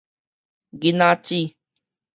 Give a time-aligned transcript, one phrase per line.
[0.79, 1.55] 囡仔姊